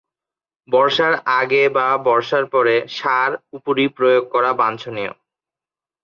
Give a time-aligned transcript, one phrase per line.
[0.69, 5.13] বর্ষার আগে বা বর্ষার পরে সার উপরি প্রয়োগ করা বাঞ্ছনীয়।